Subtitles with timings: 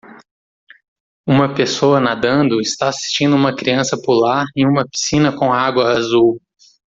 [1.27, 6.41] Uma pessoa nadando está assistindo uma criança pular em uma piscina com água azul.